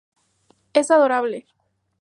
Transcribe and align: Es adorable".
Es 0.73 0.89
adorable". 0.89 1.45